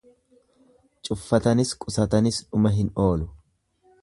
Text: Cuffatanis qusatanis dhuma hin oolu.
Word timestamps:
Cuffatanis 1.09 1.75
qusatanis 1.85 2.43
dhuma 2.49 2.73
hin 2.79 2.91
oolu. 3.05 3.31